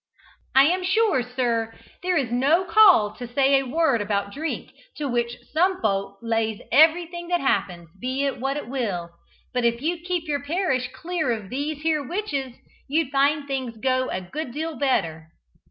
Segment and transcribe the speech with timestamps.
[0.55, 5.07] "I am sure, sir, there is no call to say a word about drink, to
[5.07, 9.11] which some folk lays everything that happens, be it what it will.
[9.53, 12.55] But if you'd keep your parish clear of these here witches,
[12.87, 15.27] you'd find things go a good deal better!"